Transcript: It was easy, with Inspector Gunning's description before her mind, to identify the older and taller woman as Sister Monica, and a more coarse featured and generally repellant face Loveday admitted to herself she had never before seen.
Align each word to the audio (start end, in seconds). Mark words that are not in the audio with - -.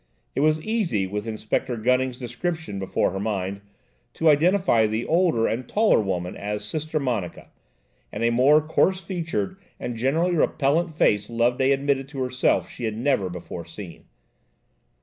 It 0.33 0.39
was 0.39 0.59
easy, 0.61 1.05
with 1.05 1.27
Inspector 1.27 1.77
Gunning's 1.77 2.17
description 2.17 2.79
before 2.79 3.11
her 3.11 3.19
mind, 3.19 3.61
to 4.15 4.31
identify 4.31 4.87
the 4.87 5.05
older 5.05 5.45
and 5.45 5.69
taller 5.69 5.99
woman 5.99 6.35
as 6.35 6.65
Sister 6.65 6.99
Monica, 6.99 7.51
and 8.11 8.23
a 8.23 8.31
more 8.31 8.65
coarse 8.67 9.01
featured 9.03 9.57
and 9.79 9.95
generally 9.95 10.33
repellant 10.33 10.89
face 10.95 11.29
Loveday 11.29 11.69
admitted 11.69 12.09
to 12.09 12.23
herself 12.23 12.67
she 12.67 12.85
had 12.85 12.97
never 12.97 13.29
before 13.29 13.63
seen. 13.63 14.05